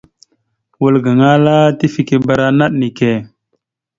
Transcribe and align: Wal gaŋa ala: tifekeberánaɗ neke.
Wal 0.81 0.95
gaŋa 1.05 1.27
ala: 1.35 1.55
tifekeberánaɗ 1.79 2.71
neke. 2.79 3.11